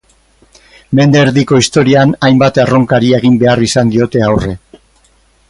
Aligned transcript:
Mende 0.99 1.19
erdiko 1.25 1.59
historian 1.63 2.15
hainbat 2.29 2.59
erronkari 2.65 3.13
egin 3.19 3.37
behar 3.45 3.63
izan 3.69 3.93
diote 3.95 4.27
aurre. 4.31 4.57